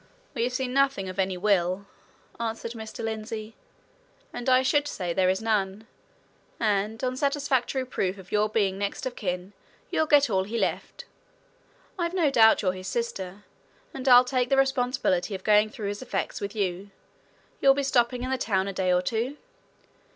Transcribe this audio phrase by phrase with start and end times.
[0.33, 1.85] "We've seen nothing of any will,"
[2.39, 3.03] answered Mr.
[3.05, 3.53] Lindsey.
[4.33, 5.85] "And I should say there is none,
[6.59, 9.53] and on satisfactory proof of your being next of kin,
[9.91, 11.05] you'll get all he left.
[11.99, 13.43] I've no doubt you're his sister,
[13.93, 16.89] and I'll take the responsibility of going through his effects with you.
[17.59, 19.37] You'll be stopping in the town a day or two?